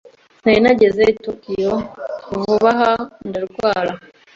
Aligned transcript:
Sinari 0.39 0.59
nageze 0.63 1.01
i 1.11 1.13
Kyoto 1.21 1.71
vuba 2.41 2.69
aha 2.73 2.91
ndarwara. 3.27 3.91